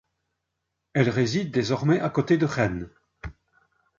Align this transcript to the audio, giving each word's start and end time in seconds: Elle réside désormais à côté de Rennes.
Elle 0.93 1.11
réside 1.11 1.51
désormais 1.51 1.99
à 1.99 2.09
côté 2.09 2.35
de 2.37 2.45
Rennes. 2.47 2.89